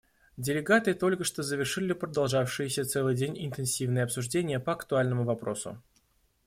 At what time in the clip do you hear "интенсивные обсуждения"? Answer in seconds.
3.45-4.59